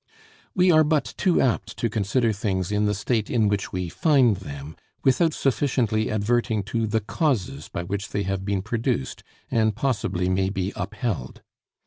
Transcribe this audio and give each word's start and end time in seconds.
We 0.55 0.71
are 0.71 0.83
but 0.83 1.13
too 1.15 1.39
apt 1.39 1.77
to 1.77 1.87
consider 1.87 2.33
things 2.33 2.71
in 2.71 2.85
the 2.87 2.95
state 2.95 3.29
in 3.29 3.47
which 3.47 3.71
we 3.71 3.87
find 3.87 4.37
them, 4.37 4.75
without 5.03 5.31
sufficiently 5.31 6.09
adverting 6.09 6.63
to 6.73 6.87
the 6.87 7.01
causes 7.01 7.67
by 7.69 7.83
which 7.83 8.09
they 8.09 8.23
have 8.23 8.43
been 8.43 8.63
produced 8.63 9.21
and 9.51 9.75
possibly 9.75 10.27
may 10.27 10.49
be 10.49 10.73
upheld. 10.75 11.43